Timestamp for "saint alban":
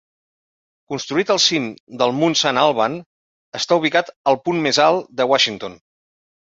2.41-2.99